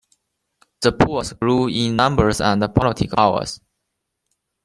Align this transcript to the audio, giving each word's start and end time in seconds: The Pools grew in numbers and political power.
The 0.81 0.93
Pools 0.93 1.33
grew 1.33 1.67
in 1.67 1.95
numbers 1.95 2.41
and 2.41 2.59
political 2.73 3.15
power. 3.15 3.45